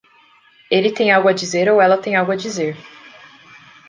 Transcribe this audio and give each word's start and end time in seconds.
Ele 0.71 0.91
tem 0.91 1.11
algo 1.11 1.27
a 1.27 1.31
dizer 1.31 1.69
ou 1.71 1.79
ela 1.79 1.95
tem 1.95 2.15
algo 2.15 2.31
a 2.31 2.35
dizer. 2.35 2.75